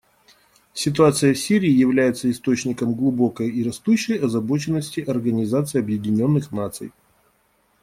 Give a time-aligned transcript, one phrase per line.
[0.73, 6.91] Ситуация в Сирии является источником глубокой и растущей озабоченности Организации Объединенных Наций.